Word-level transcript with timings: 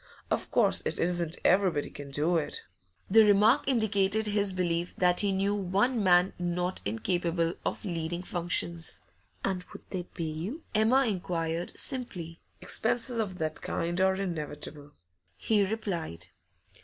Of 0.31 0.49
course, 0.49 0.81
it 0.83 0.97
isn't 0.97 1.37
everybody 1.45 1.91
can 1.91 2.09
do 2.09 2.35
it.' 2.35 2.63
The 3.11 3.23
remark 3.23 3.67
indicated 3.67 4.25
his 4.25 4.51
belief 4.51 4.95
that 4.97 5.19
he 5.19 5.31
knew 5.31 5.53
one 5.53 6.01
man 6.03 6.33
not 6.39 6.81
incapable 6.85 7.53
of 7.63 7.85
leading 7.85 8.23
functions. 8.23 9.01
'And 9.45 9.63
would 9.71 9.83
they 9.91 10.01
pay 10.01 10.23
you?' 10.23 10.63
Emma 10.73 11.05
inquired, 11.05 11.77
simply. 11.77 12.39
'Expenses 12.61 13.19
of 13.19 13.37
that 13.37 13.61
kind 13.61 14.01
are 14.01 14.15
inevitable,' 14.15 14.93
he 15.37 15.63
replied. 15.63 16.29